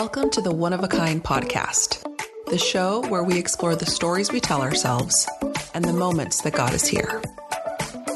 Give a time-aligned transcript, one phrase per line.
[0.00, 2.04] Welcome to the One of a Kind podcast,
[2.46, 5.28] the show where we explore the stories we tell ourselves
[5.74, 7.20] and the moments that got us here.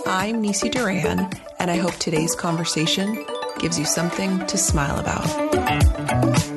[0.06, 3.26] I'm Nicy Duran, and I hope today's conversation
[3.58, 6.51] gives you something to smile about.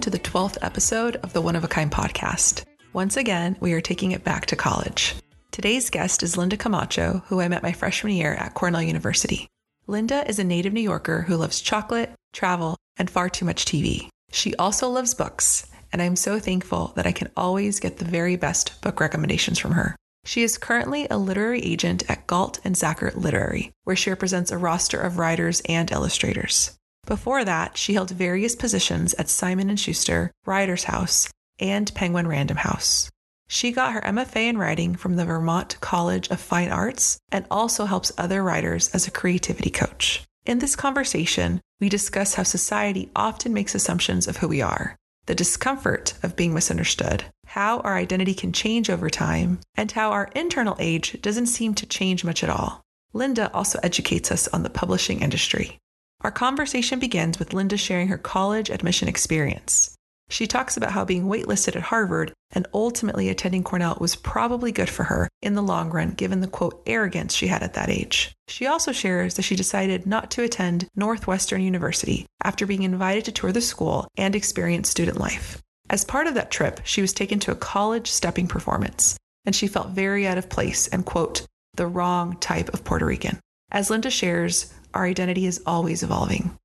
[0.00, 2.64] To the 12th episode of the One of a Kind podcast.
[2.94, 5.14] Once again, we are taking it back to college.
[5.50, 9.46] Today's guest is Linda Camacho, who I met my freshman year at Cornell University.
[9.86, 14.08] Linda is a native New Yorker who loves chocolate, travel, and far too much TV.
[14.32, 18.36] She also loves books, and I'm so thankful that I can always get the very
[18.36, 19.96] best book recommendations from her.
[20.24, 24.56] She is currently a literary agent at Gallt and Zacker Literary, where she represents a
[24.56, 26.74] roster of writers and illustrators.
[27.10, 32.58] Before that, she held various positions at Simon & Schuster, Writers House, and Penguin Random
[32.58, 33.10] House.
[33.48, 37.86] She got her MFA in writing from the Vermont College of Fine Arts and also
[37.86, 40.22] helps other writers as a creativity coach.
[40.46, 44.94] In this conversation, we discuss how society often makes assumptions of who we are,
[45.26, 50.30] the discomfort of being misunderstood, how our identity can change over time, and how our
[50.36, 52.82] internal age doesn't seem to change much at all.
[53.12, 55.80] Linda also educates us on the publishing industry.
[56.22, 59.94] Our conversation begins with Linda sharing her college admission experience.
[60.28, 64.88] She talks about how being waitlisted at Harvard and ultimately attending Cornell was probably good
[64.88, 68.32] for her in the long run, given the quote arrogance she had at that age.
[68.48, 73.32] She also shares that she decided not to attend Northwestern University after being invited to
[73.32, 75.60] tour the school and experience student life.
[75.88, 79.16] As part of that trip, she was taken to a college stepping performance,
[79.46, 83.40] and she felt very out of place and, quote, the wrong type of Puerto Rican.
[83.72, 86.56] As Linda shares, our identity is always evolving.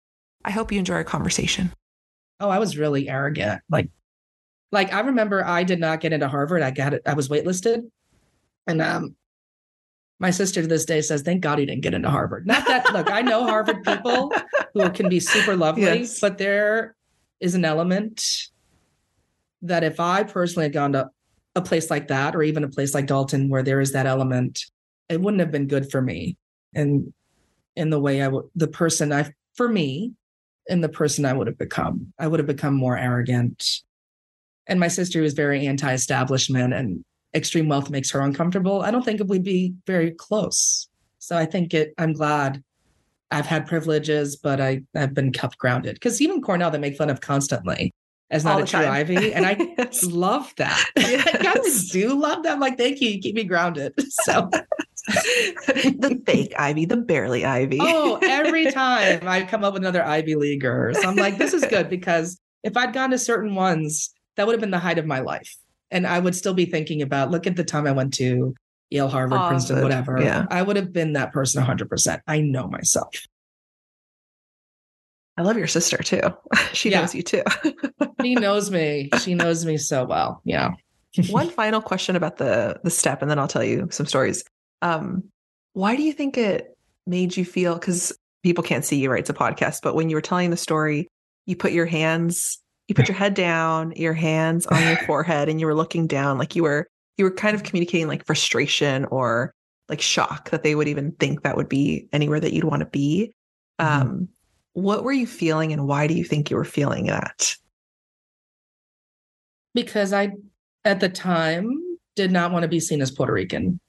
[0.44, 1.72] I hope you enjoy our conversation.
[2.40, 3.62] Oh, I was really arrogant.
[3.70, 3.90] Like,
[4.72, 6.62] like I remember I did not get into Harvard.
[6.62, 7.02] I got it.
[7.06, 7.90] I was waitlisted,
[8.68, 9.16] and um,
[10.20, 12.92] my sister to this day says, "Thank God he didn't get into Harvard." Not that
[12.94, 14.34] look, I know Harvard people
[14.74, 16.20] who can be super lovely, yes.
[16.20, 16.96] but there
[17.40, 18.24] is an element
[19.62, 21.10] that if I personally had gone to
[21.56, 24.66] a place like that, or even a place like Dalton where there is that element,
[25.10, 26.38] it wouldn't have been good for me.
[26.74, 27.14] And
[27.76, 30.14] in the way I would, the person I, for me,
[30.70, 32.14] and the person I would have become.
[32.20, 33.82] I would have become more arrogant.
[34.68, 37.04] And my sister was very anti establishment, and
[37.36, 38.82] extreme wealth makes her uncomfortable.
[38.82, 40.88] I don't think we'd be very close.
[41.20, 42.64] So I think it, I'm glad
[43.32, 45.96] I've had privileges, but I, I've been kept grounded.
[45.96, 47.94] Because even Cornell, they make fun of constantly
[48.30, 48.92] as not a true time.
[48.92, 49.34] Ivy.
[49.34, 50.04] And I yes.
[50.04, 50.84] love that.
[50.98, 51.28] Yes.
[51.28, 52.54] I kind of do love that.
[52.54, 53.10] I'm like, thank you.
[53.10, 53.94] You keep me grounded.
[54.26, 54.50] So
[55.08, 57.78] the fake Ivy, the barely Ivy.
[57.82, 60.94] oh, every time I come up with another Ivy Leaguer.
[60.94, 64.54] So I'm like, this is good because if I'd gone to certain ones, that would
[64.54, 65.56] have been the height of my life.
[65.92, 68.56] And I would still be thinking about, look at the time I went to
[68.90, 70.20] Yale, Harvard, oh, Princeton, whatever.
[70.22, 70.46] Yeah.
[70.50, 72.22] I would have been that person 100%.
[72.28, 73.26] I know myself.
[75.38, 76.22] I love your sister too.
[76.74, 77.02] She yeah.
[77.02, 77.44] knows you too.
[78.22, 79.10] she knows me.
[79.22, 80.42] She knows me so well.
[80.44, 80.72] Yeah.
[81.30, 84.44] One final question about the the step, and then I'll tell you some stories.
[84.86, 85.24] Um,
[85.74, 87.74] why do you think it made you feel?
[87.74, 89.20] Because people can't see you, right?
[89.20, 91.08] It's a podcast, but when you were telling the story,
[91.48, 95.60] you put your hands, you put your head down, your hands on your forehead, and
[95.60, 96.88] you were looking down, like you were
[97.18, 99.54] you were kind of communicating like frustration or
[99.90, 102.86] like shock that they would even think that would be anywhere that you'd want to
[102.86, 103.34] be.
[103.80, 104.02] Mm-hmm.
[104.02, 104.30] Um,
[104.74, 107.56] what were you feeling, and why do you think you were feeling that?
[109.74, 110.32] Because I,
[110.84, 111.82] at the time,
[112.16, 113.80] did not want to be seen as Puerto Rican.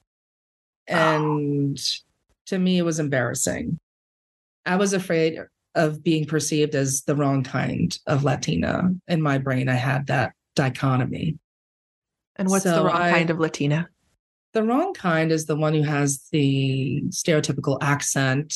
[0.91, 1.17] Ah.
[1.17, 1.79] And
[2.47, 3.79] to me, it was embarrassing.
[4.65, 5.39] I was afraid
[5.75, 8.91] of being perceived as the wrong kind of Latina.
[9.09, 11.39] In my brain, I had that dichotomy.
[12.37, 13.89] And what's so the wrong I, kind of Latina?
[14.53, 18.55] The wrong kind is the one who has the stereotypical accent.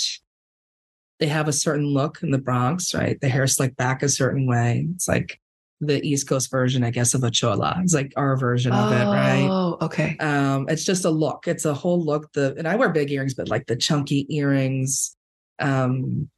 [1.19, 3.20] They have a certain look in the Bronx, right?
[3.20, 4.88] The hair slicked back a certain way.
[4.94, 5.38] It's like
[5.81, 7.81] the East Coast version, I guess, of a chola.
[7.82, 9.49] It's like our version of oh, it, right?
[9.50, 10.17] Oh, okay.
[10.19, 11.49] Um, it's just a look.
[11.49, 12.32] It's a whole look.
[12.32, 15.17] The and I wear big earrings, but like the chunky earrings,
[15.59, 16.29] um,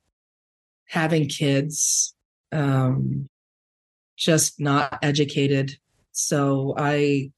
[0.87, 2.15] having kids,
[2.53, 3.29] um,
[4.17, 5.77] just not educated.
[6.12, 7.33] So I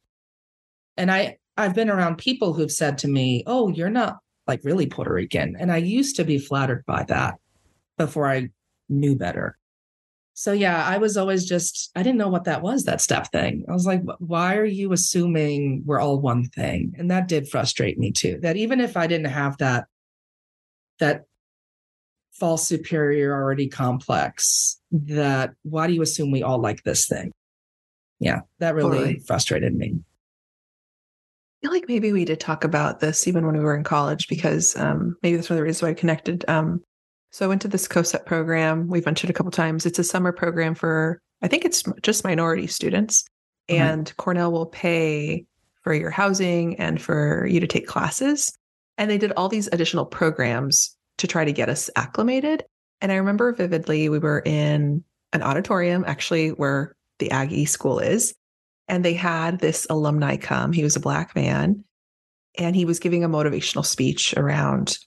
[0.97, 4.87] and I I've been around people who've said to me, "Oh, you're not like really
[4.87, 7.37] Puerto Rican," and I used to be flattered by that
[7.97, 8.51] before I
[8.91, 9.57] knew better
[10.35, 13.65] so yeah i was always just i didn't know what that was that step thing
[13.69, 17.99] i was like why are you assuming we're all one thing and that did frustrate
[17.99, 19.87] me too that even if i didn't have that
[20.99, 21.25] that
[22.35, 27.33] false superiority complex that why do you assume we all like this thing?
[28.21, 29.19] Yeah, that really Totally.
[29.21, 29.95] frustrated me.
[29.97, 34.29] I feel like maybe we did talk about this even when we were in college
[34.29, 36.45] because um, maybe that's one of the reasons why I connected.
[36.49, 36.83] Um,
[37.35, 38.87] so I went to this COSEP program.
[38.87, 39.87] We've mentioned a couple times.
[39.87, 43.25] It's a summer program for I think it's just minority students,
[43.69, 43.77] Mhm.
[43.77, 45.45] and Cornell will pay
[45.83, 48.57] for your housing and for you to take classes.
[48.97, 52.65] And they did all these additional programs to try to get us acclimated.
[53.01, 55.03] And I remember vividly we were in
[55.33, 58.33] an auditorium actually where the Aggie school is.
[58.87, 60.73] And they had this alumni come.
[60.73, 61.85] He was a black man
[62.57, 64.99] and he was giving a motivational speech around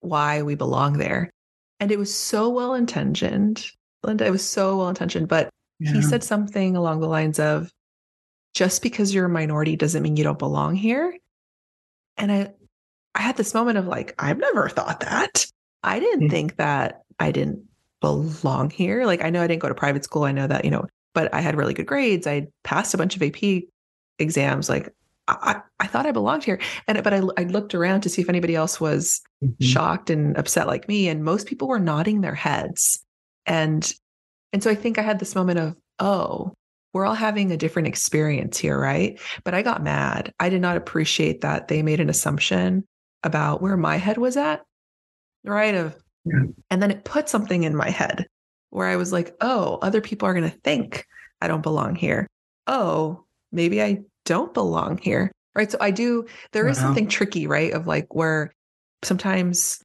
[0.00, 1.30] why we belong there.
[1.78, 3.66] And it was so well intentioned.
[4.02, 5.48] Linda, it was so well intentioned, but
[5.94, 7.70] he said something along the lines of
[8.54, 11.16] just because you're a minority doesn't mean you don't belong here.
[12.16, 12.52] And I
[13.14, 15.46] I had this moment of like, I've never thought that.
[15.82, 16.30] I didn't Mm.
[16.30, 17.64] think that I didn't
[18.00, 19.04] belong here.
[19.06, 20.24] Like I know I didn't go to private school.
[20.24, 22.26] I know that, you know, but I had really good grades.
[22.26, 23.64] I passed a bunch of AP
[24.18, 24.68] exams.
[24.68, 24.92] Like
[25.28, 25.36] I,
[25.80, 26.60] I I thought I belonged here.
[26.86, 29.54] And but I, I looked around to see if anybody else was Mhm.
[29.62, 33.02] shocked and upset like me and most people were nodding their heads.
[33.46, 33.90] And
[34.52, 36.52] and so i think i had this moment of oh
[36.92, 39.18] we're all having a different experience here right?
[39.44, 40.32] But i got mad.
[40.40, 42.84] I did not appreciate that they made an assumption
[43.22, 44.62] about where my head was at
[45.44, 45.74] right?
[45.74, 45.96] Of
[46.26, 46.42] Yeah.
[46.70, 48.26] and then it put something in my head
[48.70, 51.06] where i was like oh other people are going to think
[51.40, 52.26] i don't belong here.
[52.66, 55.32] Oh maybe i don't belong here.
[55.54, 55.70] Right?
[55.70, 56.82] So i do there is Wow.
[56.84, 57.72] something tricky right?
[57.72, 58.52] Of like where
[59.02, 59.82] sometimes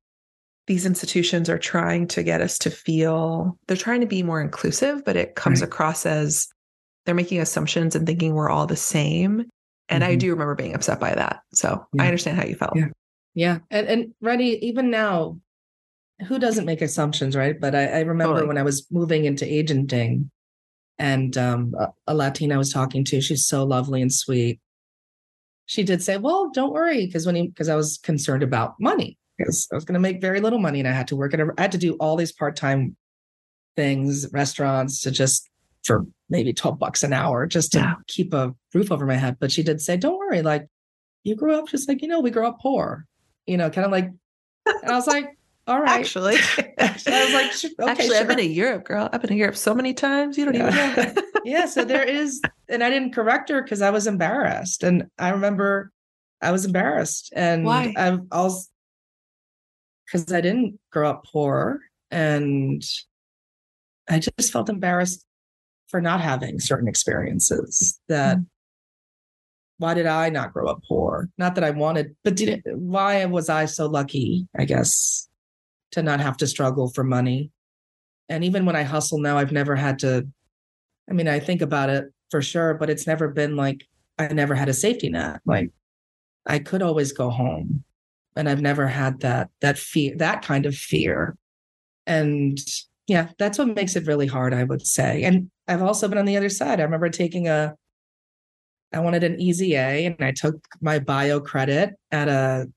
[0.68, 5.06] these institutions are trying to get us to feel they're trying to be more inclusive,
[5.06, 5.68] but it comes Right.
[5.68, 6.48] across as
[7.06, 9.46] they're making assumptions and thinking we're all the same.
[9.90, 10.20] And I Mhm.
[10.20, 11.42] do remember being upset by that.
[11.54, 12.04] So Yeah.
[12.04, 12.76] I understand how you felt.
[12.76, 12.88] Yeah.
[13.36, 13.60] Yeah.
[13.70, 15.40] And and Reddy, even now,
[16.28, 17.60] who doesn't make assumptions, right?
[17.60, 18.48] But I, I remember Totally.
[18.48, 20.32] when I was moving into agenting
[20.98, 24.60] and um, a, a Latina I was talking to, she's so lovely and sweet.
[25.68, 29.18] She did say, Well, don't worry, because when he because I was concerned about money,
[29.38, 31.48] because I was gonna make very little money and I had to work at a
[31.58, 32.96] I had to do all these part-time
[33.76, 35.50] things, restaurants to just
[35.84, 37.96] for maybe 12 bucks an hour just to Yeah.
[38.08, 39.38] keep a roof over my head.
[39.40, 40.68] But she did say, Don't worry, like
[41.24, 43.06] you grew up just like, you know, we grew up poor,
[43.48, 44.10] you know, kind of like,
[44.68, 46.00] and I was like, all right.
[46.00, 46.36] Actually,
[46.80, 48.46] I was like, okay, actually, I've been to.
[48.46, 49.10] Europe, girl.
[49.12, 50.38] I've been to Europe so many times.
[50.38, 50.92] You don't Yeah.
[50.92, 51.22] even know.
[51.46, 51.66] yeah.
[51.66, 52.40] So there is,
[52.70, 54.84] and I didn't correct her because I was embarrassed.
[54.84, 55.92] And I remember
[56.42, 57.32] I was embarrassed.
[57.36, 57.94] And Why?
[57.98, 58.68] I've also,
[60.06, 61.80] because I didn't grow up poor
[62.12, 62.84] and
[64.10, 65.26] I just felt embarrassed
[65.88, 68.46] for not having certain experiences that mm.
[69.78, 71.30] why did I not grow up poor?
[71.38, 75.28] Not that I wanted, but did it, why was I so lucky, I guess,
[75.92, 77.52] to not have to struggle for money?
[78.30, 80.28] And even when I hustle now, I've never had to,
[81.10, 83.86] I mean, I think about it for sure, but it's never been like
[84.18, 85.42] I never had a safety net.
[85.46, 85.72] Like
[86.46, 87.84] I could always go home.
[88.38, 91.38] And I've never had that that fear, that kind of fear.
[92.06, 92.58] And
[93.08, 95.24] yeah, that's what makes it really hard, I would say.
[95.24, 96.80] And I've also been on the other side.
[96.80, 97.76] I remember taking a
[98.94, 102.68] I wanted an easy A and I took my bio credit at a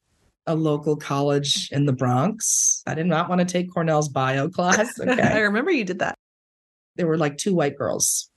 [0.46, 2.82] a local college in the Bronx.
[2.86, 4.98] I did not want to take Cornell's bio class.
[5.06, 6.16] I remember you did that.
[6.96, 8.30] there were like two white girls.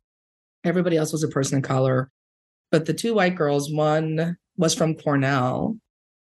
[0.63, 2.11] Everybody else was a person of color.
[2.71, 5.77] But the two white girls, one was from Cornell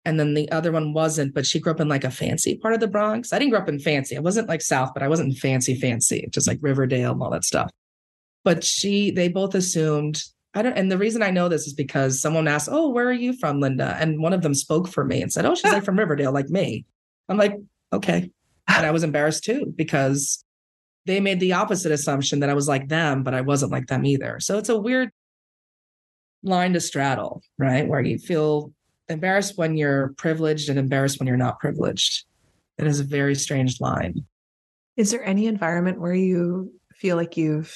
[0.07, 2.73] and then the other one wasn't, but she grew up in like a fancy part
[2.73, 3.33] of the Bronx.
[3.33, 4.15] I didn't grow up in fancy.
[4.15, 7.43] I wasn't like South, but I wasn't fancy, fancy, just like Riverdale and all that
[7.43, 7.69] stuff.
[8.45, 12.21] But she, they both assumed, I don't, and the reason I know this is because
[12.21, 13.97] someone asked, Oh, where are you from, Linda?
[13.99, 16.47] And one of them spoke for me and said, Oh, she's like from Riverdale, like
[16.47, 16.85] me.
[17.27, 17.57] I'm like,
[17.91, 18.31] okay.
[18.69, 20.41] And I was embarrassed too because
[21.07, 24.05] they made the opposite assumption that I was like them, but I wasn't like them
[24.05, 24.39] either.
[24.39, 25.09] So it's a weird
[26.43, 27.87] line to straddle, right?
[27.87, 28.73] Where you feel
[29.07, 32.25] embarrassed when you're privileged and embarrassed when you're not privileged.
[32.77, 34.25] It is a very strange line.
[34.97, 37.73] Is there any environment where you feel like you've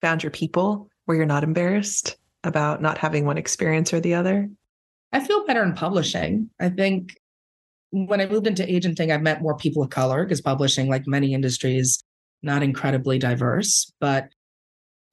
[0.00, 4.48] found your people where you're not embarrassed about not having one experience or the other?
[5.12, 6.50] I feel better in publishing.
[6.60, 7.16] I think
[7.90, 11.34] when I moved into agenting, I've met more people of color because publishing, like many
[11.34, 12.04] industries,
[12.42, 14.30] not incredibly diverse, but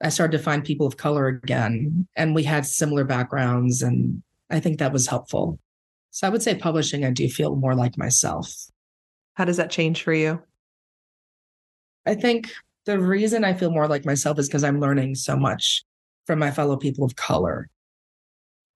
[0.02, 4.60] I started to find people of color again, and we had similar backgrounds, and I
[4.60, 5.58] think that was helpful.
[6.10, 8.52] So I would say publishing, I do feel more like myself.
[9.34, 10.42] How does that change for you?
[12.06, 12.50] I think
[12.86, 15.84] the reason I feel more like myself is because I'm learning so much
[16.26, 17.68] from my fellow people of color.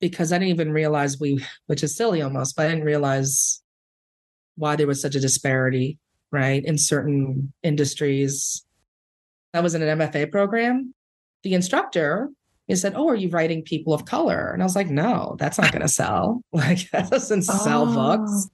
[0.00, 3.62] Because I didn't even realize we, which is silly almost, but I didn't realize
[4.56, 5.98] why there was such a disparity
[6.32, 6.64] right?
[6.64, 8.64] In certain industries.
[9.54, 10.94] I was in an MFA program.
[11.42, 12.30] The instructor
[12.68, 14.50] he said, Oh, are you writing people of color?
[14.50, 16.42] And I was like, No, that's not going to sell.
[16.52, 17.94] Like, that doesn't sell oh.
[17.94, 18.48] books.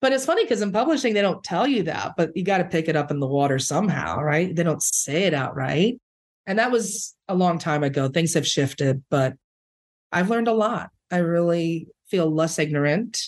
[0.00, 2.64] But it's funny because in publishing, they don't tell you that, but you got to
[2.64, 4.54] pick it up in the water somehow, right?
[4.54, 5.98] They don't say it outright.
[6.46, 8.08] And that was a long time ago.
[8.08, 9.34] Things have shifted, but
[10.12, 10.90] I've learned a lot.
[11.10, 13.20] I really feel less ignorant.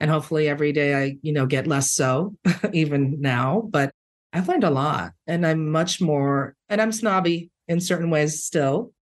[0.00, 2.34] And hopefully every day I, you know, get less so,
[2.72, 3.68] even now.
[3.70, 3.90] But
[4.32, 8.92] I've learned a lot and I'm much more, and I'm snobby in certain ways still,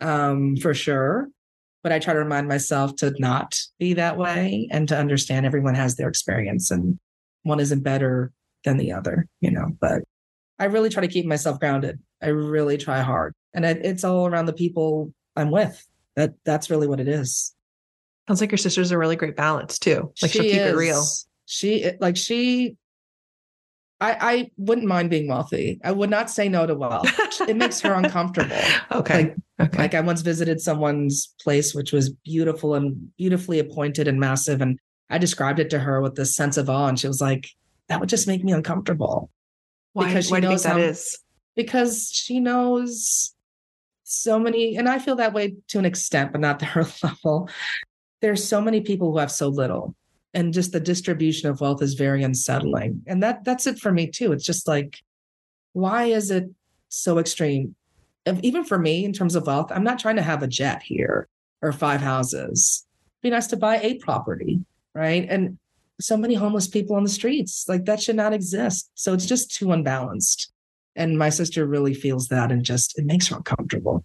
[0.00, 1.28] um, for sure.
[1.82, 5.74] But I try to remind myself to not be that way and to understand everyone
[5.74, 6.98] has their experience and
[7.42, 8.32] one isn't better
[8.64, 9.68] than the other, you know.
[9.80, 10.02] But
[10.58, 12.00] I really try to keep myself grounded.
[12.22, 13.32] I really try hard.
[13.54, 15.86] And it's all around the people I'm with.
[16.16, 17.54] That that's really what it is.
[18.28, 20.12] Sounds like your sister's a really great balance too.
[20.20, 20.72] Like she will keep is.
[20.72, 21.04] it real.
[21.46, 22.76] She like she
[24.00, 25.80] I, I wouldn't mind being wealthy.
[25.82, 27.08] I would not say no to wealth.
[27.48, 28.60] it makes her uncomfortable.
[28.92, 29.34] Okay.
[29.58, 29.78] Like, okay.
[29.78, 34.60] Like I once visited someone's place, which was beautiful and beautifully appointed and massive.
[34.60, 34.78] And
[35.10, 36.86] I described it to her with this sense of awe.
[36.86, 37.48] And she was like,
[37.88, 39.30] that would just make me uncomfortable.
[39.94, 41.18] Why, because she why knows do you think that is?
[41.56, 43.34] Because she knows
[44.04, 47.48] so many, and I feel that way to an extent, but not to her level.
[48.20, 49.94] There's so many people who have so little
[50.34, 53.02] and just the distribution of wealth is very unsettling.
[53.06, 54.32] And that that's it for me too.
[54.32, 54.98] It's just like
[55.72, 56.44] why is it
[56.88, 57.74] so extreme?
[58.42, 61.28] Even for me in terms of wealth i'm not trying to have a jet here
[61.62, 62.86] or five houses.
[63.22, 64.60] It'd be nice to buy a property
[64.98, 65.26] right?
[65.30, 65.58] And
[66.00, 68.90] so many homeless people on the streets like that should not exist.
[68.94, 70.52] So it's just too unbalanced.
[70.96, 74.04] And my sister really feels that and just it makes her uncomfortable.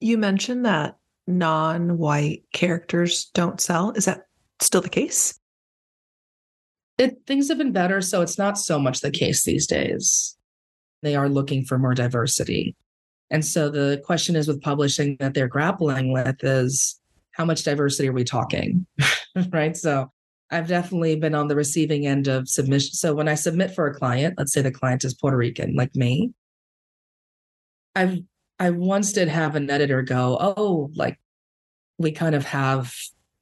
[0.00, 0.96] You mentioned that
[1.28, 4.22] non-white characters don't sell is that
[4.60, 5.38] still the case?
[6.96, 10.36] It, things have been better, so it's not so much the case these days.
[11.02, 12.74] They are looking for more diversity.
[13.30, 16.98] And so the question is with publishing that they're grappling with is
[17.32, 18.84] how much diversity are we talking?
[19.52, 19.76] right.
[19.76, 20.10] So
[20.50, 22.94] I've definitely been on the receiving end of submission.
[22.94, 25.94] So when I submit for a client, let's say the client is Puerto Rican, like
[25.94, 26.32] me,
[27.94, 28.18] I've
[28.58, 31.18] I once did have an editor go, oh, like
[31.98, 32.92] we kind of have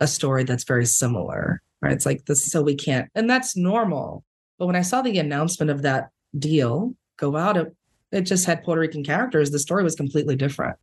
[0.00, 1.92] a story that's very similar, right?
[1.92, 4.24] It's like this, so we can't, and that's normal.
[4.58, 7.74] But when I saw the announcement of that deal go out, it,
[8.12, 9.50] it just had Puerto Rican characters.
[9.50, 10.76] The story was completely different,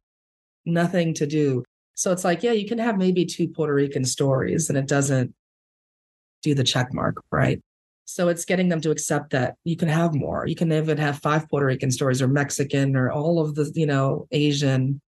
[0.65, 1.63] nothing to do.
[1.95, 5.33] So it's like, yeah, you can have maybe two Puerto Rican stories and it doesn't
[6.41, 7.61] do the check mark, right?
[8.05, 10.45] So it's getting them to accept that you can have more.
[10.45, 13.85] You can even have five Puerto Rican stories or Mexican or all of the, you
[13.85, 15.01] know, Asian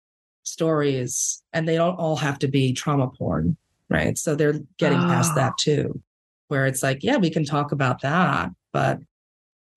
[0.43, 1.41] stories.
[1.53, 3.57] And they don't all have to be trauma porn
[3.93, 4.17] right?
[4.17, 5.07] So they're getting oh.
[5.07, 5.55] past that ah.
[5.59, 6.01] too,
[6.47, 8.99] where it's like, yeah, we can talk about that, but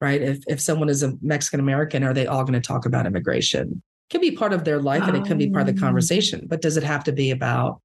[0.00, 3.06] right, if if someone is a Mexican American, are they all going to talk about
[3.06, 3.82] immigration?
[4.08, 5.84] It can be part of their life and it can be part of the oh.
[5.84, 7.80] conversation, but does it have to be about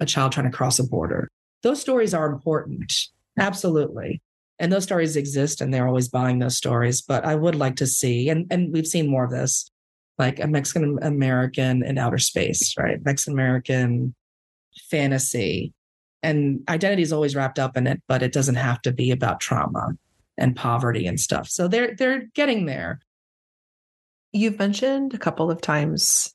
[0.00, 1.28] a child trying to cross a border?
[1.62, 2.92] Those stories are important,
[3.38, 4.22] absolutely.
[4.58, 7.00] And those stories exist and they're always buying those stories.
[7.00, 9.70] But I would like to see, and, and we've seen more of this,
[10.18, 13.04] like a Mexican American in outer space, right?
[13.04, 14.14] Mexican American
[14.90, 15.72] fantasy
[16.22, 19.40] and identity is always wrapped up in it but it doesn't have to be about
[19.40, 19.90] trauma
[20.36, 23.00] and poverty and stuff so they're they're getting there
[24.32, 26.34] you've mentioned a couple of times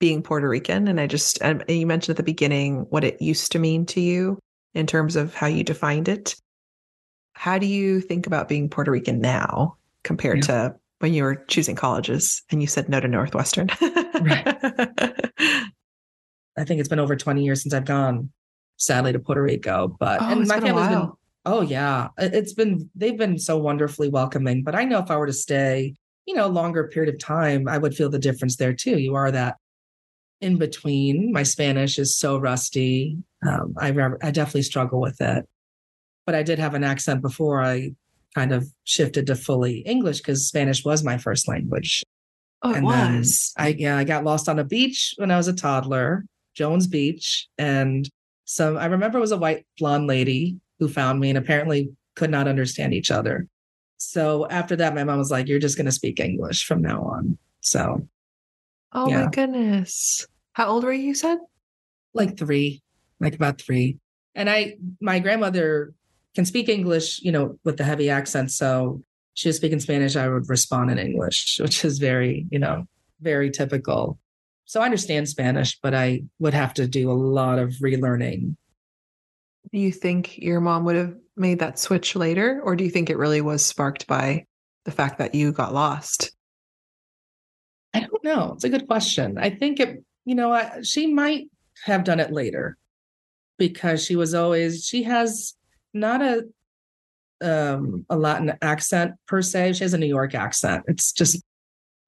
[0.00, 3.52] being puerto rican and i just and you mentioned at the beginning what it used
[3.52, 4.38] to mean to you
[4.74, 6.34] in terms of how you defined it
[7.34, 10.68] how do you think about being puerto rican now compared yeah.
[10.68, 13.68] to when you were choosing colleges and you said no to northwestern
[14.20, 14.56] right
[16.56, 18.30] I think it's been over 20 years since I've gone,
[18.76, 19.96] sadly, to Puerto Rico.
[19.98, 21.10] But oh, and my family's been,
[21.44, 24.62] oh yeah, it's been they've been so wonderfully welcoming.
[24.62, 25.94] But I know if I were to stay,
[26.26, 28.98] you know, longer period of time, I would feel the difference there too.
[28.98, 29.56] You are that
[30.40, 31.32] in between.
[31.32, 33.18] My Spanish is so rusty.
[33.46, 33.88] Um, I
[34.22, 35.46] I definitely struggle with it.
[36.26, 37.92] But I did have an accent before I
[38.34, 42.02] kind of shifted to fully English because Spanish was my first language.
[42.62, 43.52] Oh, it and was.
[43.56, 47.48] I yeah, I got lost on a beach when I was a toddler Jones Beach.
[47.58, 48.08] And
[48.44, 52.30] so I remember it was a white blonde lady who found me and apparently could
[52.30, 53.46] not understand each other.
[53.98, 57.02] So after that, my mom was like, You're just going to speak English from now
[57.02, 57.38] on.
[57.60, 58.06] So,
[58.92, 59.24] oh yeah.
[59.24, 60.26] my goodness.
[60.52, 61.38] How old were you, you said?
[62.12, 62.82] Like three,
[63.20, 63.98] like about three.
[64.34, 65.94] And I, my grandmother
[66.34, 68.50] can speak English, you know, with the heavy accent.
[68.50, 69.02] So
[69.34, 72.86] she was speaking Spanish, I would respond in English, which is very, you know,
[73.20, 74.18] very typical.
[74.66, 78.56] So I understand Spanish, but I would have to do a lot of relearning.
[79.72, 82.60] Do you think your mom would have made that switch later?
[82.62, 84.46] Or do you think it really was sparked by
[84.84, 86.32] the fact that you got lost?
[87.92, 88.52] I don't know.
[88.54, 89.38] It's a good question.
[89.38, 91.48] I think it, you know, I, she might
[91.84, 92.76] have done it later
[93.58, 95.54] because she was always, she has
[95.94, 96.44] not a,
[97.42, 99.74] um, a Latin accent per se.
[99.74, 100.84] She has a New York accent.
[100.88, 101.42] It's just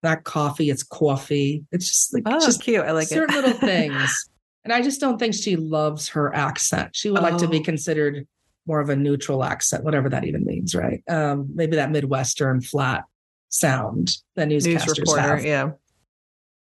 [0.03, 1.65] not coffee, it's coffee.
[1.73, 2.85] It's just like Oh, just cute.
[2.85, 3.43] I like certain it.
[3.45, 4.29] little things.
[4.65, 6.91] And I just don't think she loves her accent.
[6.95, 7.63] She would like to be Oh.
[7.63, 8.27] considered
[8.67, 11.01] more of a neutral accent, whatever that even means, right?
[11.09, 13.05] Um, maybe that Midwestern flat
[13.49, 15.21] sound that News reporter.
[15.21, 15.45] have.
[15.45, 15.71] Yeah.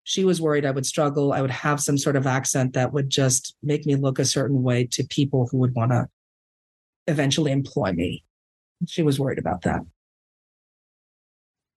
[0.03, 1.33] She was worried I would struggle.
[1.33, 4.61] I would have some sort of accent that would just make me look a certain
[4.61, 6.07] way to people who would want to
[7.07, 8.23] eventually employ me.
[8.87, 9.81] She was worried about that.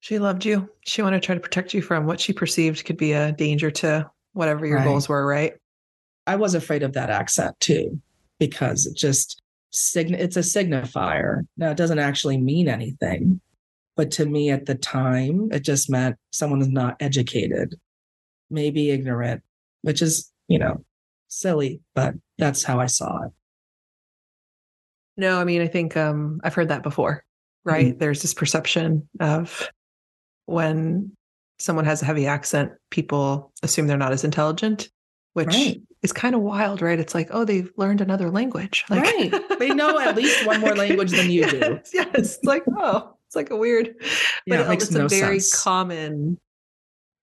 [0.01, 0.69] She loved you.
[0.87, 3.71] She wanted to try to protect you from what she perceived could be a danger
[3.73, 4.85] to whatever your Right.
[4.85, 5.55] goals were, right?
[6.27, 8.01] I was afraid of that accent too,
[8.39, 11.47] because it just sign it's a signifier.
[11.57, 13.41] Now it doesn't actually mean anything.
[13.97, 17.75] But to me at the time, it just meant someone is not educated,
[18.49, 19.43] maybe ignorant,
[19.83, 20.85] which is, you know,
[21.27, 23.33] silly, but that's how I saw it.
[25.19, 27.25] No, I mean, I think um, I've heard that before,
[27.65, 27.99] right?
[27.99, 29.69] There's this perception of
[30.47, 31.13] when
[31.59, 34.89] someone has a heavy accent, people assume they're not as intelligent,
[35.35, 35.83] which Right.
[36.03, 36.99] is kind of wild, right?
[37.01, 38.85] It's like, oh, they've learned another language.
[38.89, 39.35] Like, Right.
[39.59, 41.59] They know at least one more language than you do.
[41.59, 42.09] Yes, yes.
[42.15, 43.97] It's like, oh, it's like a weird,
[44.47, 45.61] Yeah, but it makes it's no a very sense.
[45.63, 46.39] common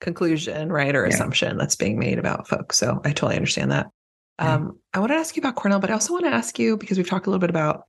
[0.02, 0.94] conclusion, right?
[0.96, 1.14] Or Yeah.
[1.14, 2.78] assumption that's being made about folks.
[2.78, 3.88] So I totally understand that.
[4.40, 4.54] Yeah.
[4.56, 6.78] Um, I want to ask you about Cornell, but I also want to ask you
[6.78, 7.84] because we've talked a little bit about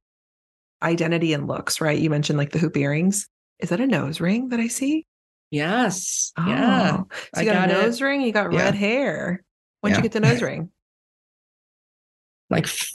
[0.83, 1.99] identity and looks, right?
[1.99, 3.29] You mentioned like the hoop earrings.
[3.59, 5.07] Is that a nose ring that I see?
[5.51, 6.33] Yes.
[6.39, 6.99] Yeah.
[7.01, 7.83] Oh, So I you got, got a it.
[7.83, 8.63] nose ring, you got Yeah.
[8.65, 9.43] red hair.
[9.81, 9.99] When'd Yeah.
[9.99, 10.71] you get the nose ring?
[12.49, 12.93] like f-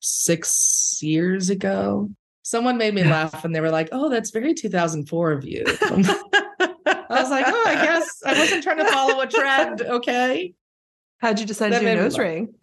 [0.00, 2.08] six years ago.
[2.42, 5.64] Someone made me laugh and they were like, Oh, that's very 2004 of you.
[5.82, 9.82] I was like, Oh, I guess I wasn't trying to follow a trend.
[9.82, 10.54] Okay.
[11.18, 12.54] How'd you decide That to do a nose ring?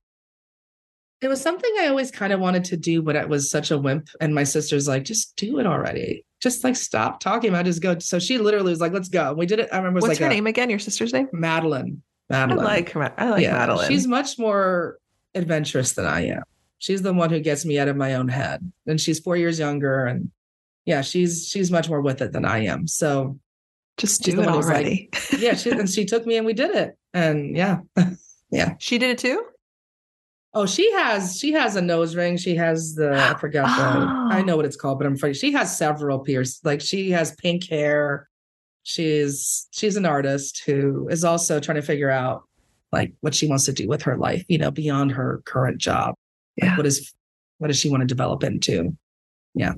[1.24, 3.78] It was something I always kind of wanted to do, but I was such a
[3.78, 4.10] wimp.
[4.20, 6.26] And my sister's like, Just do it already.
[6.42, 7.98] Just like stop talking about it, just go.
[8.00, 9.34] So she literally was like, Let's go.
[9.34, 9.70] We did it.
[9.72, 10.70] I remember What's like her a- name again?
[10.70, 11.30] Your sister's name?
[11.32, 12.02] Madeline.
[12.30, 12.60] Madeline.
[12.60, 13.14] I like her.
[13.18, 13.88] I like Madeline.
[13.88, 14.98] She's much more
[15.34, 16.44] adventurous than I am.
[16.80, 18.70] She's the one who gets me out of my own head.
[18.86, 20.06] And she's four years younger.
[20.06, 20.30] And
[20.86, 22.88] yeah, she's she's much more with it than I am.
[22.88, 23.40] So
[23.96, 25.10] just do it who's like- already.
[25.38, 26.98] yeah, she and she took me and we did it.
[27.14, 27.80] And yeah.
[28.52, 28.74] yeah.
[28.80, 29.46] she did it too.
[30.56, 32.38] Oh, she has she has a nose ring.
[32.38, 34.44] She has the I forgot the I Oh.
[34.44, 36.60] know what it's called, but I'm afraid she has several pierce.
[36.64, 38.30] Like she has pink hair.
[38.84, 42.44] She's she's an artist who is also trying to figure out
[42.92, 46.14] like what she wants to do with her life, you know, beyond her current job.
[46.62, 46.78] Like Yeah.
[46.78, 47.14] what is
[47.58, 48.96] what does she want to develop into?
[49.56, 49.74] Yeah.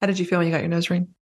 [0.00, 1.14] How did you feel when you got your nose ring?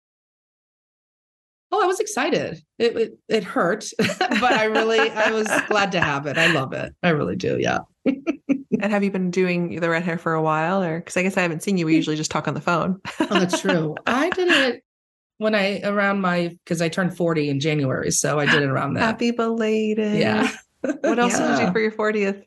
[1.71, 2.61] Oh, I was excited.
[2.79, 6.37] It it, it hurt, but I really I was glad to have it.
[6.37, 6.93] I love it.
[7.03, 7.57] I really do.
[7.59, 7.79] Yeah.
[8.79, 11.35] And have you been doing the red hair for a while, or because I guess
[11.35, 11.87] I haven't seen you.
[11.87, 13.01] We usually just talk on the phone.
[13.19, 13.95] Oh, that's true.
[14.05, 14.83] I did it
[15.39, 18.11] when I around my because I turned 40 in January.
[18.11, 18.99] So I did it around that.
[19.01, 20.19] Happy belated.
[20.19, 20.49] Yeah.
[20.81, 22.43] What else did you do for your 40th?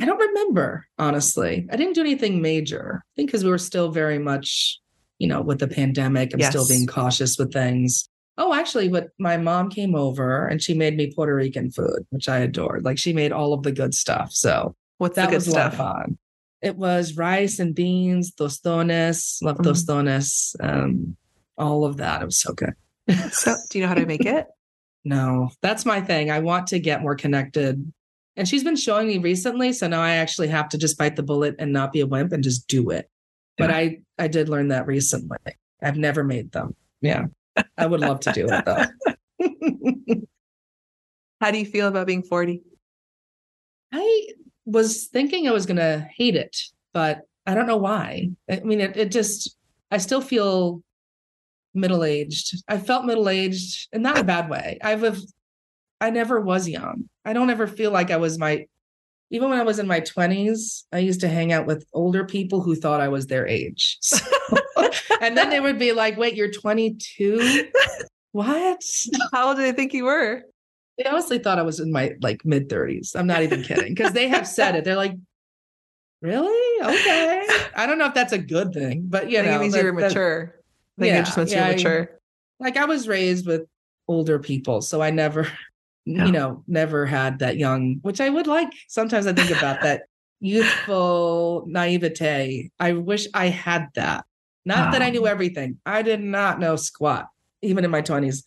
[0.00, 1.66] I don't remember, honestly.
[1.72, 3.02] I didn't do anything major.
[3.02, 4.78] I think because we were still very much,
[5.18, 6.68] you know, with the pandemic and still Yes.
[6.68, 8.08] being cautious with things.
[8.36, 12.28] Oh, actually, but my mom came over and she made me Puerto Rican food, which
[12.28, 12.84] I adored.
[12.84, 14.32] Like she made all of the good stuff.
[14.32, 15.86] So What's that was a lot of stuff?
[15.94, 16.18] fun.
[16.60, 19.64] It was rice and beans, tostones, love Mm.
[19.66, 21.16] tostones, um,
[21.58, 22.22] all of that.
[22.22, 22.74] It was so good.
[23.32, 24.46] So, do you know how to make it?
[25.04, 26.30] No, that's my thing.
[26.30, 27.92] I want to get more connected.
[28.36, 29.72] And she's been showing me recently.
[29.74, 32.32] So now I actually have to just bite the bullet and not be a wimp
[32.32, 33.08] and just do it.
[33.58, 35.36] But I I did learn that recently.
[35.82, 36.74] I've never made them.
[37.00, 37.26] Yeah.
[37.78, 38.84] I would love to do it though.
[41.40, 42.62] How do you feel about being 40?
[43.92, 44.28] I
[44.64, 46.56] was thinking I was going to hate it,
[46.92, 48.30] but I don't know why.
[48.50, 49.56] I mean, it, it just,
[49.90, 50.82] I still feel
[51.74, 52.62] middle aged.
[52.68, 54.78] I felt middle aged and not a bad way.
[54.82, 55.20] I've,
[56.00, 57.08] I never was young.
[57.24, 58.66] I don't ever feel like I was my,
[59.34, 62.60] even when I was in my 20s, I used to hang out with older people
[62.62, 63.98] who thought I was their age.
[64.76, 67.68] So- and then they would be like, wait, you're 22?
[68.32, 68.82] What?
[69.32, 70.42] How old do they think you were?
[70.98, 73.16] They honestly thought I was in my like mid 30s.
[73.16, 74.84] I'm not even kidding because they have said it.
[74.84, 75.14] They're like,
[76.20, 76.82] really?
[76.84, 77.46] Okay.
[77.76, 79.84] I don't know if that's a good thing, but you I know, it means that-
[79.84, 80.54] you were that- mature.
[81.00, 82.10] I Yeah, it just means yeah, you're I- mature.
[82.60, 83.62] like I was raised with
[84.08, 85.48] older people, so I never,
[86.06, 86.26] Yeah.
[86.26, 88.68] you know, never had that young, which I would like.
[88.88, 90.02] Sometimes I think about that
[90.40, 92.70] youthful naivete.
[92.78, 94.24] I wish I had that.
[94.66, 95.30] Not that I knew ah.
[95.30, 95.78] everything.
[95.84, 97.28] I did not know squat,
[97.62, 98.44] even in my 20s,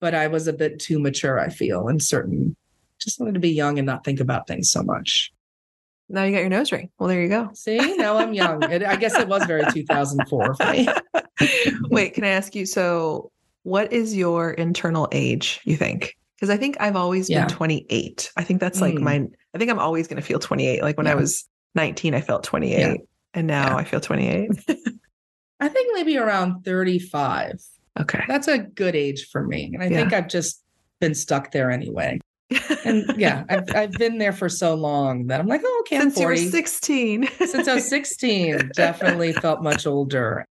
[0.00, 2.56] but I was a bit too mature, I feel, and certain.
[3.00, 5.32] Just wanted to be young and not think about things so much.
[6.08, 6.90] Now you got your nose ring.
[6.98, 7.50] Well, there you go.
[7.54, 8.62] See, now I'm young.
[8.62, 10.88] It, I guess it was very 2004 for me.
[11.90, 12.66] Wait, can I ask you?
[12.66, 13.30] So,
[13.62, 16.14] what is your internal age, you think?
[16.44, 17.46] Because I think I've always Yeah.
[17.46, 18.30] been 28.
[18.36, 19.00] I think that's like Mm.
[19.00, 20.82] my, I think I'm always going to feel 28.
[20.82, 22.78] Like when I was 19, I felt 28.
[22.78, 22.94] Yeah.
[23.32, 23.76] And now Yeah.
[23.76, 24.50] I feel 28.
[25.60, 27.52] I think maybe around 35.
[27.98, 28.24] okay.
[28.28, 29.70] That's a good age for me.
[29.72, 30.62] And I think I've just
[31.00, 32.20] been stuck there anyway.
[32.84, 36.10] And yeah, I've, I've been there for so long that I'm like, oh, okay, I'm
[36.10, 37.28] Since you were 16.
[37.46, 40.44] Since I was 16, definitely felt much older.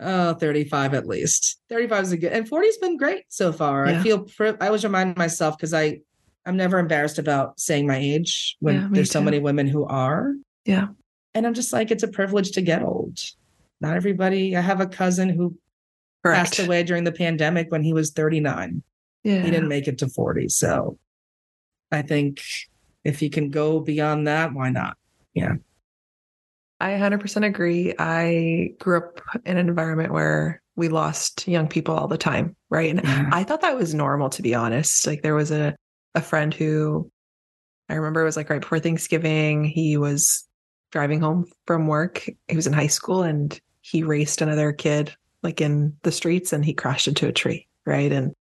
[0.00, 1.60] Oh, 35 at least.
[1.68, 3.86] 35 is a good, and 40's been great so far.
[3.88, 3.98] Yeah.
[3.98, 6.00] I feel, pri- I always remind myself because I,
[6.46, 10.34] I'm never embarrassed about saying my age when Yeah, there's so many women who are.
[10.64, 10.88] Yeah.
[11.34, 13.18] And I'm just like, it's a privilege to get old.
[13.80, 14.56] Not everybody.
[14.56, 15.56] I have a cousin who
[16.24, 16.38] Correct.
[16.38, 18.82] passed away during the pandemic when he was 39.
[19.24, 19.42] Yeah.
[19.42, 20.48] He didn't make it to 40.
[20.48, 20.98] So
[21.90, 22.40] I think
[23.04, 24.96] if you can go beyond that, why not?
[26.80, 27.92] I 100% agree.
[27.98, 32.90] I grew up in an environment where we lost young people all the time, right?
[32.90, 33.28] And Yeah.
[33.32, 35.06] I thought that was normal, to be honest.
[35.06, 35.74] Like there was a
[36.14, 37.10] a friend who
[37.88, 39.64] I remember it was like right before Thanksgiving.
[39.64, 40.46] He was
[40.92, 42.28] driving home from work.
[42.48, 46.64] He was in high school and he raced another kid like in the streets and
[46.64, 48.10] he crashed into a tree, right?
[48.12, 48.34] And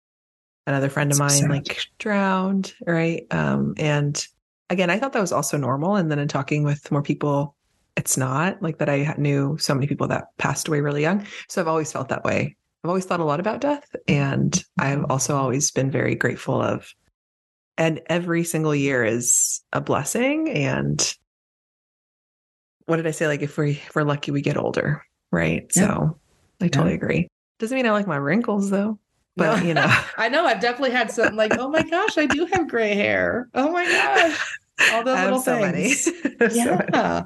[0.66, 1.50] another friend of That's mine sad.
[1.50, 3.26] like drowned, right?
[3.30, 4.26] Um, and
[4.70, 5.96] again, I thought that was also normal.
[5.96, 7.54] And then in talking with more people,
[7.96, 8.88] it's not like that.
[8.88, 11.26] I knew so many people that passed away really young.
[11.48, 12.56] So I've always felt that way.
[12.82, 13.86] I've always thought a lot about death.
[14.08, 16.92] And I've also always been very grateful of,
[17.78, 20.48] and every single year is a blessing.
[20.50, 21.14] And
[22.86, 23.26] what did I say?
[23.26, 25.02] Like if we if we're lucky, we get older,
[25.32, 25.70] right?
[25.74, 25.86] Yeah.
[25.86, 26.18] So
[26.60, 27.28] I totally agree.
[27.58, 28.98] Doesn't mean I like my wrinkles though,
[29.36, 29.66] but No.
[29.66, 29.86] you know,
[30.18, 33.48] I know I've definitely had some like, oh my gosh, I do have gray hair.
[33.54, 34.56] Oh my gosh.
[34.92, 36.04] All those little so things.
[36.40, 36.80] Have so.
[36.92, 37.22] Yeah.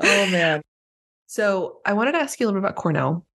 [0.00, 0.60] Oh man.
[1.26, 3.26] So I wanted to ask you a little bit about Cornell.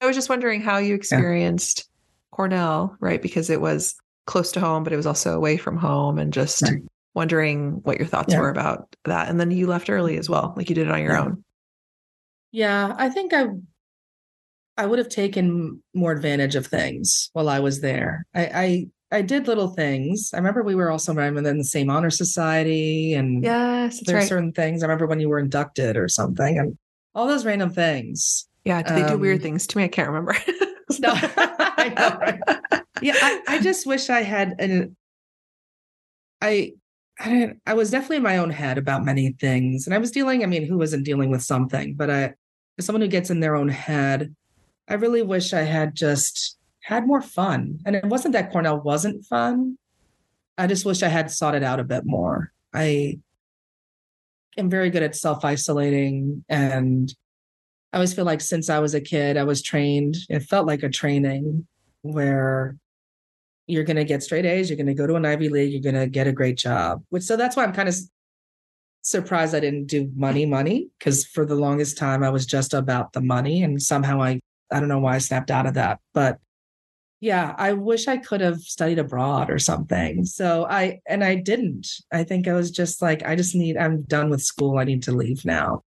[0.00, 1.88] I was just wondering how you experienced
[2.32, 3.20] Cornell, right?
[3.22, 3.94] Because it was
[4.26, 6.82] close to home, but it was also away from home, and just Right.
[7.14, 8.40] wondering what your thoughts Yeah.
[8.40, 9.28] were about that.
[9.28, 11.22] And then you left early as well, like you did it on your Yeah.
[11.22, 11.44] own.
[12.52, 13.46] Yeah, I think I
[14.78, 18.26] I would have taken more advantage of things while I was there.
[18.34, 20.30] I I, I did little things.
[20.34, 24.28] I remember we were also in the same honor society and Yes, there's right.
[24.28, 24.82] certain things.
[24.82, 26.76] I remember when you were inducted or something and
[27.14, 28.48] all those random things.
[28.64, 29.84] yeah, did they do weird um, things to me?
[29.84, 30.36] I can't remember.
[31.00, 32.82] No, I know, right?
[33.02, 34.96] Yeah, I, I just wish I had an
[36.40, 36.72] I
[37.18, 39.86] I didn't I was definitely in my own head about many things.
[39.86, 42.34] And I was dealing, I mean, who wasn't dealing with something, but I
[42.78, 44.34] as someone who gets in their own head,
[44.88, 47.80] I really wish I had just had more fun.
[47.84, 49.76] And it wasn't that Cornell wasn't fun.
[50.56, 52.52] I just wish I had sought it out a bit more.
[52.72, 53.18] I
[54.56, 57.12] am very good at self-isolating and
[57.92, 60.16] I always feel like since I was a kid, I was trained.
[60.28, 61.66] It felt like a training
[62.02, 62.76] where
[63.66, 65.92] you're going to get straight A's, you're going to go to an Ivy League, you're
[65.92, 67.02] going to get a great job.
[67.08, 67.96] Which so that's why I'm kind of
[69.02, 73.12] surprised I didn't do money, money, because for the longest time I was just about
[73.12, 74.38] the money, and somehow I
[74.70, 76.38] I don't know why I snapped out of that, but
[77.26, 80.24] yeah, I wish I could have studied abroad or something.
[80.24, 81.88] So I and I didn't.
[82.12, 83.76] I think I was just like, I just need.
[83.76, 84.78] I'm done with school.
[84.78, 85.82] I need to leave now.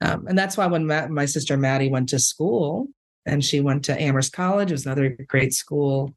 [0.00, 2.88] Um, and that's why when Matt, my sister Maddie went to school
[3.26, 6.14] and she went to Amherst College, it was another great school.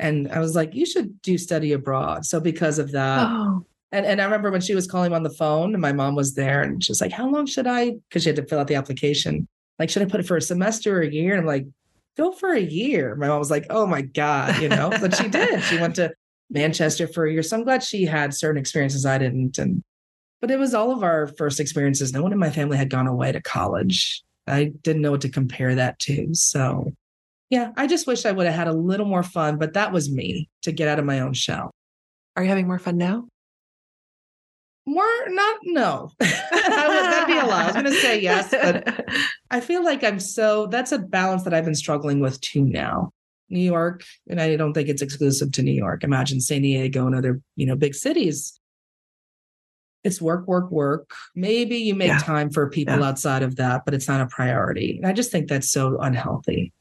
[0.00, 2.26] And I was like, you should do study abroad.
[2.26, 5.30] So because of that, oh, and, and I remember when she was calling on the
[5.30, 8.30] phone and my mom was there and she's like, how long should I, because she
[8.30, 9.46] had to fill out the application.
[9.78, 11.32] Like, should I put it for a semester or a year?
[11.32, 11.66] And I'm like,
[12.16, 13.14] go for a year.
[13.16, 15.62] My mom was like, oh my God, you know, but she did.
[15.64, 16.12] She went to
[16.50, 17.42] Manchester for a year.
[17.42, 19.58] So I'm glad she had certain experiences I didn't.
[19.58, 19.82] And,
[20.40, 22.12] but it was all of our first experiences.
[22.12, 24.22] No one in my family had gone away to college.
[24.46, 26.28] I didn't know what to compare that to.
[26.34, 26.92] So
[27.50, 30.10] yeah, I just wish I would have had a little more fun, but that was
[30.10, 31.70] me to get out of my own shell.
[32.36, 33.26] are you having more fun now?
[34.86, 36.10] More not no.
[36.20, 37.62] I would- That'd be a lie.
[37.62, 39.04] I was gonna say yes, but
[39.50, 43.12] I feel like I'm so that's a balance that I've been struggling with too now.
[43.48, 46.02] New York, and I don't think it's exclusive to New York.
[46.02, 48.58] Imagine San Diego and other, you know, big cities.
[50.02, 51.10] It's work, work, work.
[51.34, 52.18] Maybe you make Yeah.
[52.18, 53.06] time for people Yeah.
[53.08, 54.96] outside of that, but it's not a priority.
[54.96, 56.72] And I just think that's so unhealthy.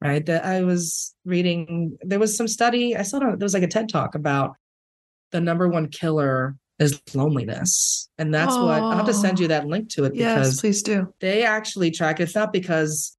[0.00, 0.24] Right.
[0.26, 3.88] That I was reading, there was some study, I saw there was like a TED
[3.88, 4.56] talk about
[5.32, 8.08] the number one killer is loneliness.
[8.18, 10.60] And that's oh, what I'll have to send you that link to it because yes,
[10.60, 11.12] please do.
[11.20, 13.16] They actually track it's not because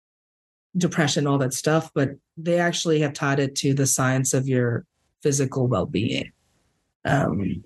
[0.76, 4.86] depression, all that stuff, but they actually have tied it to the science of your
[5.24, 6.32] physical well-being.
[7.06, 7.63] Um,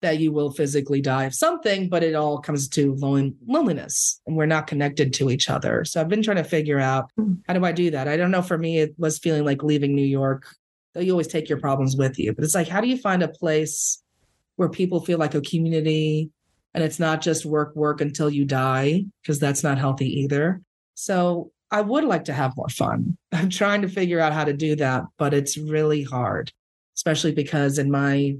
[0.00, 4.36] that you will physically die of something, but it all comes to lone- loneliness and
[4.36, 5.84] we're not connected to each other.
[5.84, 7.34] So I've been trying to figure out hmm.
[7.48, 8.06] how do I do that?
[8.06, 8.42] I don't know.
[8.42, 10.46] For me, it was feeling like leaving New York.
[10.94, 13.22] Though you always take your problems with you, but it's like, how do you find
[13.22, 14.02] a place
[14.58, 16.30] where people feel like a community
[16.74, 20.60] and it's not just work, work until you die, because that's not healthy either.
[20.94, 23.16] So I would like to have more fun.
[23.32, 26.52] I'm trying to figure out how to do that, but it's really hard,
[26.96, 28.36] especially because in my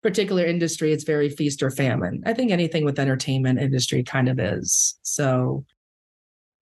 [0.00, 2.22] particular industry, it's very feast or famine.
[2.24, 4.96] I think anything with entertainment industry kind of is.
[5.02, 5.64] So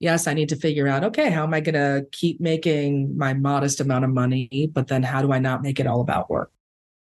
[0.01, 3.35] yes, I need to figure out, okay, how am I going to keep making my
[3.35, 6.51] modest amount of money, but then how do I not make it all about work?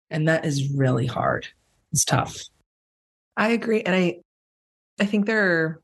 [0.09, 1.47] And that is really hard.
[1.91, 2.37] It's tough.
[3.35, 3.81] I agree.
[3.81, 4.19] And I
[4.99, 5.81] I think there are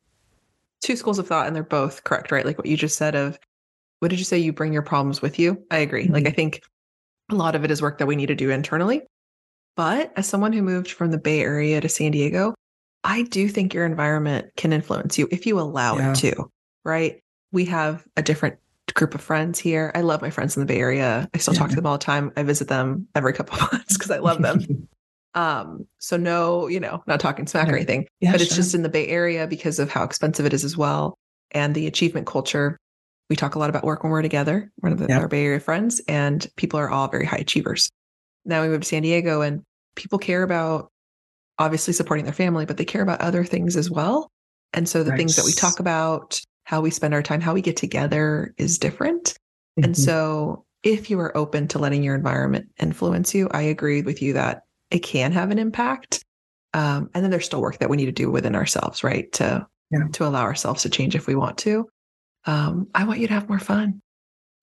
[0.81, 2.45] two schools of thought and they're both correct, right?
[2.45, 3.37] Like what you just said of
[3.99, 5.63] what did you say you bring your problems with you?
[5.71, 6.05] I agree.
[6.05, 6.13] Mm-hmm.
[6.13, 6.61] Like I think
[7.29, 9.01] a lot of it is work that we need to do internally.
[9.75, 12.53] But as someone who moved from the Bay Area to San Diego,
[13.03, 16.11] I do think your environment can influence you if you allow yeah.
[16.11, 16.51] it to,
[16.83, 17.19] right?
[17.51, 18.57] We have a different
[18.93, 19.91] group of friends here.
[19.95, 21.29] I love my friends in the Bay Area.
[21.33, 21.59] I still yeah.
[21.59, 22.31] talk to them all the time.
[22.35, 24.87] I visit them every couple of months because I love them.
[25.33, 28.83] um, so no, you know, not talking smack or anything, yeah, but it's just in
[28.83, 31.17] the Bay Area because of how expensive it is as well.
[31.51, 32.77] And the achievement culture.
[33.29, 34.69] We talk a lot about work when we're together.
[34.77, 35.19] One of the, yeah.
[35.19, 37.89] our Bay Area friends, and people are all very high achievers.
[38.45, 39.63] Now we moved to San Diego and
[39.95, 40.91] people care about
[41.57, 44.29] obviously supporting their family, but they care about other things as well.
[44.73, 47.61] And so the things that we talk about, how we spend our time, how we
[47.61, 49.25] get together is different.
[49.25, 49.85] Mm-hmm.
[49.85, 54.21] And so if you are open to letting your environment influence you, I agree with
[54.21, 56.23] you that it can have an impact.
[56.73, 59.31] Um, and then there's still work that we need to do within ourselves, right?
[59.33, 60.07] To yeah.
[60.13, 61.87] to allow ourselves to change if we want to.
[62.45, 64.01] Um, I want you to have more fun.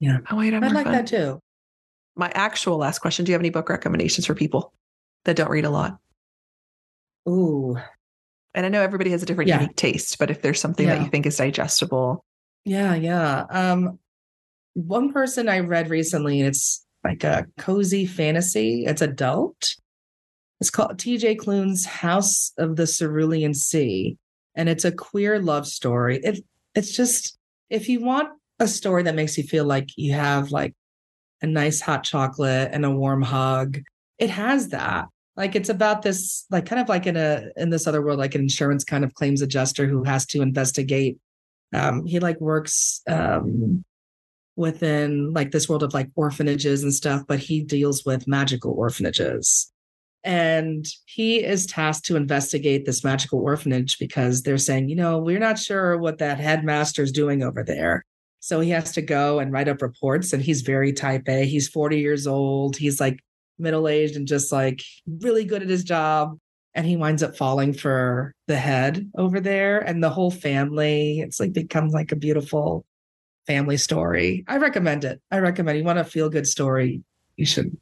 [0.01, 0.19] Yeah.
[0.27, 0.77] I want you to have more fun.
[0.77, 0.93] I like fun.
[0.95, 1.41] that too.
[2.17, 4.73] My actual last question Do you have any book recommendations for people
[5.25, 5.99] that don't read a lot?
[7.29, 7.77] Ooh.
[8.55, 9.61] And I know everybody has a different yeah.
[9.61, 10.97] unique taste, but if there's something yeah.
[10.97, 12.25] that you think is digestible.
[12.65, 13.47] Yeah, yeah.
[13.51, 13.99] Um,
[14.75, 18.85] one person I read recently, and it's like a cozy fantasy.
[18.87, 19.77] It's adult.
[20.61, 24.19] It's called TJ Klune's House of the Cerulean Sea.
[24.55, 26.21] And it's a queer love story.
[26.23, 27.39] It it's just
[27.71, 30.75] if you want a story that makes you feel like you have like
[31.41, 33.81] a nice hot chocolate and a warm hug,
[34.19, 35.07] it has that.
[35.41, 38.35] Like it's about this, like kind of like in a in this other world, like
[38.35, 41.19] an insurance kind of claims adjuster who has to investigate.
[41.73, 43.83] Um, he like works um
[44.55, 49.73] within like this world of like orphanages and stuff, but he deals with magical orphanages.
[50.25, 55.39] And he is tasked to investigate this magical orphanage because they're saying, you know, we're
[55.39, 58.05] not sure what that headmaster's doing over there.
[58.41, 60.35] So he has to go and write up reports.
[60.35, 61.47] And he's very type A.
[61.47, 62.77] He's 40 years old.
[62.77, 63.21] He's like
[63.61, 66.39] middle aged and just like really good at his job.
[66.75, 71.21] And he winds up falling for the head over there and the whole family.
[71.21, 72.85] It's like becomes like a beautiful
[73.47, 74.45] family story.
[74.47, 75.21] I recommend it.
[75.31, 77.03] I recommend you want a feel good story.
[77.37, 77.77] You should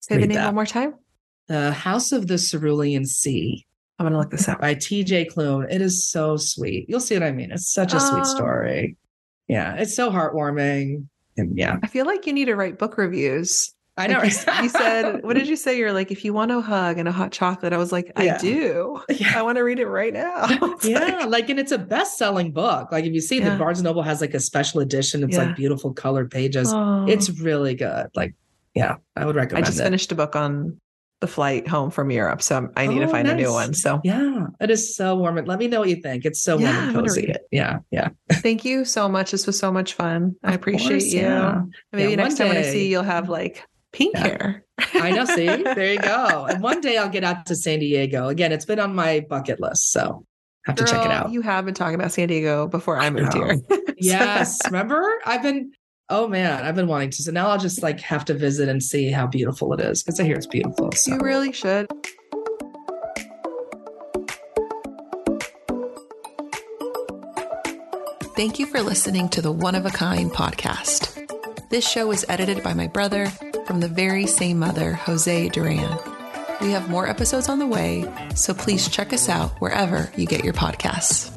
[0.00, 0.46] say the name that.
[0.46, 0.94] one more time.
[1.48, 3.64] The House of the Cerulean Sea.
[3.98, 5.72] I'm gonna look this up by TJ Klune.
[5.72, 6.86] It is so sweet.
[6.88, 7.52] You'll see what I mean.
[7.52, 8.96] It's such a sweet uh, story.
[9.48, 11.06] Yeah, it's so heartwarming.
[11.36, 11.78] And yeah.
[11.82, 14.18] I feel like you need to write book reviews I know.
[14.18, 15.78] Like you, you, said, what did you say?
[15.78, 18.34] You're like, if you want a hug and a hot chocolate, I was like, yeah.
[18.34, 19.00] I do.
[19.08, 19.38] Yeah.
[19.38, 20.46] I want to read it right now.
[20.82, 20.98] yeah.
[20.98, 22.90] Like, like, and it's a best selling book.
[22.90, 23.50] Like, if you see yeah.
[23.50, 26.72] that Barnes Noble has like a special edition, it's like beautiful colored pages.
[26.72, 27.06] Oh.
[27.06, 28.08] It's really good.
[28.14, 28.34] Like,
[28.74, 29.68] yeah, I would recommend it.
[29.68, 29.84] I just it.
[29.84, 30.80] finished a book on
[31.20, 32.42] the flight home from Europe.
[32.42, 33.34] So I need oh, to find nice.
[33.34, 33.72] a new one.
[33.72, 35.38] So yeah, it is so warm.
[35.38, 36.24] And let me know what you think.
[36.24, 37.34] It's so yeah, warm and cozy.
[37.52, 37.78] Yeah.
[37.90, 38.08] Yeah.
[38.30, 39.30] Thank you so much.
[39.30, 40.34] This was so much fun.
[40.42, 41.20] I appreciate course, you.
[41.20, 41.62] Yeah.
[41.92, 44.26] Maybe yeah, next time when I see you, you'll have like pink yeah.
[44.26, 44.64] hair.
[44.94, 45.24] I know.
[45.24, 46.46] See, there you go.
[46.46, 48.28] And one day I'll get out to San Diego.
[48.28, 49.92] Again, it's been on my bucket list.
[49.92, 50.26] So
[50.66, 51.30] have Girl, to check it out.
[51.30, 53.56] You have been talking about San Diego before I moved here.
[53.98, 54.58] yes.
[54.66, 55.02] Remember?
[55.24, 55.72] I've been,
[56.10, 57.22] oh man, I've been wanting to.
[57.22, 60.18] So now I'll just like have to visit and see how beautiful it is because
[60.18, 60.90] I hear it's beautiful.
[60.92, 61.14] So.
[61.14, 61.86] You really should.
[68.36, 71.12] Thank you for listening to the One of a Kind podcast.
[71.70, 73.30] This show was edited by my brother
[73.66, 75.98] from the very same mother, Jose Duran.
[76.60, 80.44] We have more episodes on the way, so please check us out wherever you get
[80.44, 81.30] your podcasts.